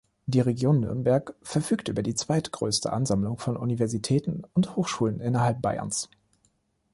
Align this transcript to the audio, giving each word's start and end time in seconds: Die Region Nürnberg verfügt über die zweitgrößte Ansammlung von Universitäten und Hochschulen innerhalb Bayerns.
Die 0.25 0.39
Region 0.39 0.79
Nürnberg 0.79 1.35
verfügt 1.43 1.87
über 1.87 2.01
die 2.01 2.15
zweitgrößte 2.15 2.91
Ansammlung 2.91 3.37
von 3.37 3.55
Universitäten 3.55 4.41
und 4.55 4.75
Hochschulen 4.75 5.19
innerhalb 5.19 5.61
Bayerns. 5.61 6.09